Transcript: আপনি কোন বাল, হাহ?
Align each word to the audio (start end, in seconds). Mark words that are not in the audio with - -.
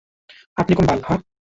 আপনি 0.57 0.73
কোন 0.75 0.85
বাল, 0.87 0.99
হাহ? 1.03 1.19